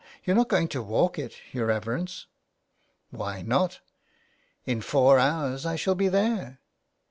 "You're 0.25 0.35
not 0.35 0.49
going 0.49 0.67
to 0.69 0.81
walk 0.81 1.19
it, 1.19 1.35
your 1.51 1.67
reverence?"" 1.67 2.25
Why 3.11 3.43
not? 3.43 3.81
In 4.65 4.81
four 4.81 5.19
hours 5.19 5.63
I 5.63 5.75
shall 5.75 5.93
be 5.93 6.07
there." 6.07 6.59